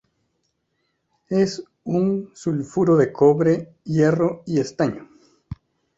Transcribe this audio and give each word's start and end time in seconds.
Es 1.29 1.63
un 1.83 2.31
sulfuro 2.33 2.97
de 2.97 3.13
cobre, 3.13 3.75
hierro 3.83 4.41
y 4.47 4.59
estaño. 4.59 5.07